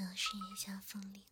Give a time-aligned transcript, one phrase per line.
[0.00, 1.22] 我要试一下风铃。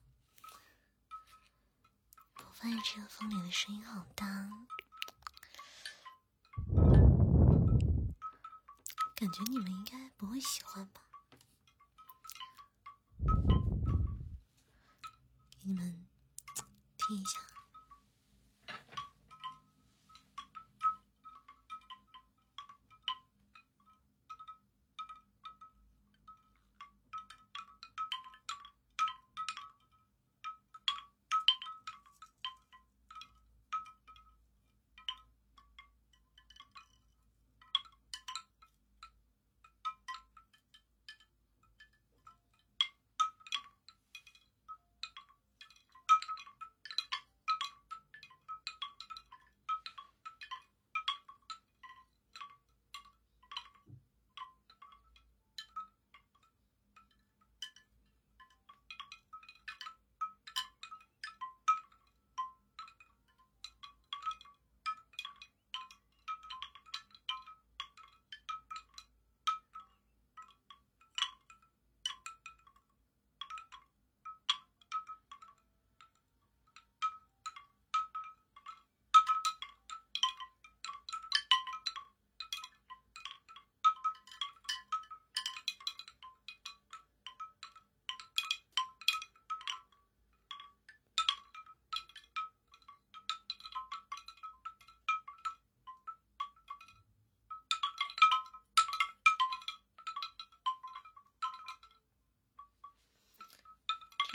[2.37, 4.27] 我发现这个风铃的声音好大，
[9.17, 11.01] 感觉你们应该不会喜欢吧？
[15.49, 16.07] 给你们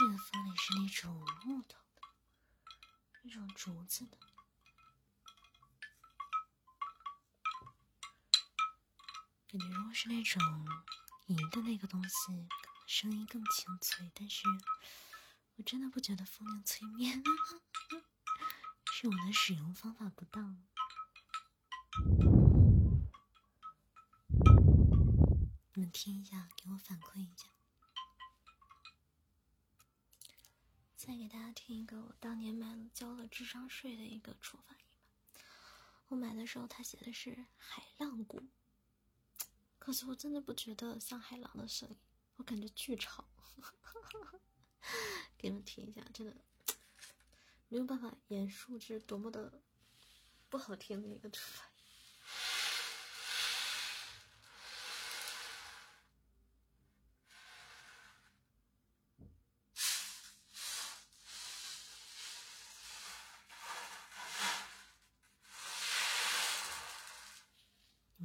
[0.04, 1.14] 这个风铃是那种
[1.46, 2.02] 木头的，
[3.22, 4.18] 那种竹子的，
[9.48, 10.42] 感觉如果是那种
[11.28, 12.46] 银的那个东西，
[12.86, 14.12] 声音更清脆。
[14.14, 14.46] 但是
[15.56, 17.22] 我真的不觉得风铃催眠，
[18.92, 20.62] 是我的使用方法不当。
[25.72, 27.48] 你们听一下，给我反馈一下。
[31.06, 35.42] 再给大家听一个我当年买了交了智商税的一个触发音吧。
[36.08, 38.42] 我买的时候它写的是海浪鼓，
[39.78, 41.96] 可是我真的不觉得像海浪的声音，
[42.36, 43.22] 我感觉巨吵。
[45.36, 46.34] 给你们听一下，真的
[47.68, 49.60] 没有办法言述这是多么的
[50.48, 51.70] 不好听的一个触发。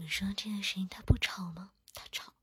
[0.09, 1.72] 你说这个声音它不吵吗？
[1.94, 2.34] 它吵。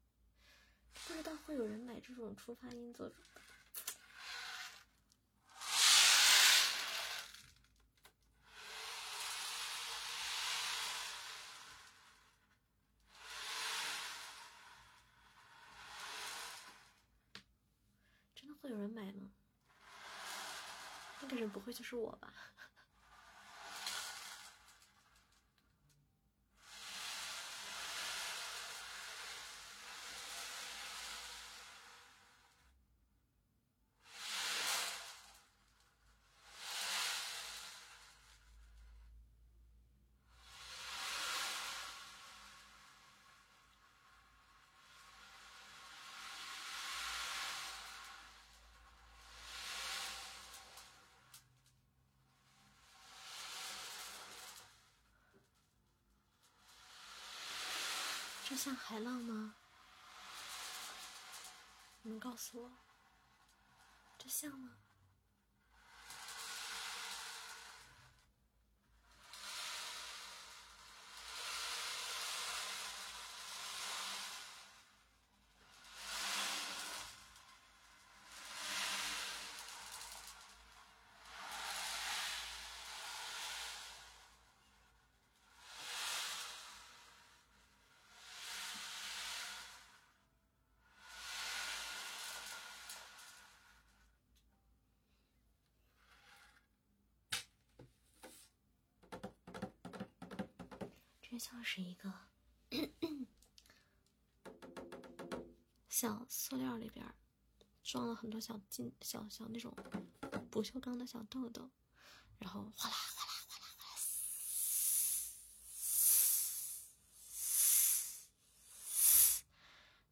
[1.08, 3.24] 不知道会有人买这种触发音做什么？
[18.36, 19.32] 真的会有人买吗？
[21.20, 22.32] 那个人不会就是我吧？
[58.48, 59.56] 这像海浪吗？
[62.02, 62.70] 你们告诉我，
[64.16, 64.70] 这像吗？
[101.36, 102.10] 这像是一个
[105.86, 107.14] 小塑料里边
[107.82, 109.76] 装了很多小金小小那种
[110.50, 111.70] 不锈钢的小豆豆，
[112.38, 114.00] 然后哗啦哗啦哗啦哗啦，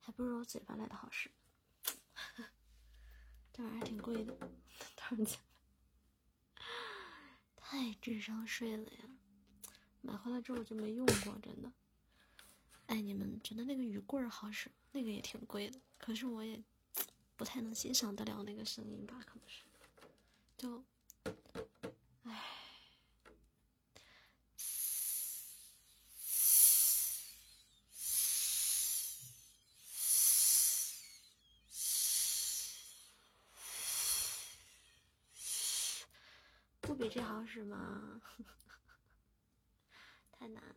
[0.01, 1.31] 还不如我嘴巴来的好使。
[3.51, 5.41] 这玩意儿挺贵的，多少钱？
[7.57, 8.99] 太智商税了呀！
[10.07, 11.73] 买回来之后就没用过，真的。
[12.87, 14.71] 哎，你们觉得那个雨棍好使？
[14.93, 16.63] 那个也挺贵的，可是我也
[17.37, 19.19] 不太能欣赏得了那个声音吧？
[19.25, 19.65] 可能是，
[20.59, 20.85] 就，
[22.25, 22.43] 唉。
[36.83, 38.21] 不比这好使吗？
[40.45, 40.75] 太难了。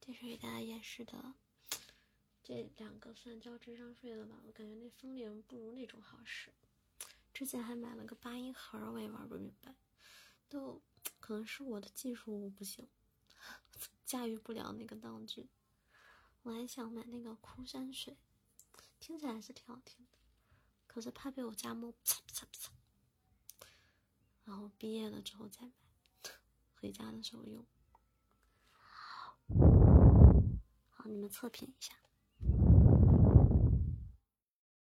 [0.00, 1.34] 这是给大家演示的，
[2.44, 4.36] 这两个算交智商税了吧？
[4.46, 6.52] 我感觉那风铃不如那种好使。
[7.32, 9.74] 之前还买了个八音盒，我也玩不明白，
[10.48, 10.80] 都
[11.18, 12.86] 可能是我的技术不行，
[14.04, 15.48] 驾驭不了那个道具。
[16.44, 18.16] 我还想买那个枯山水。
[19.00, 20.12] 听起来是挺好听的，
[20.86, 22.70] 可是怕被我家猫啪啪啪。
[24.44, 25.72] 然后毕业了之后再买，
[26.76, 27.64] 回家的时候用。
[30.90, 31.94] 好，你们测评一下。